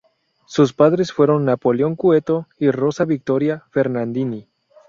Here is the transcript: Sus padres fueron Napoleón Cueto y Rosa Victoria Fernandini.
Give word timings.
Sus 0.47 0.73
padres 0.73 1.13
fueron 1.13 1.45
Napoleón 1.45 1.95
Cueto 1.95 2.47
y 2.57 2.71
Rosa 2.71 3.05
Victoria 3.05 3.65
Fernandini. 3.69 4.47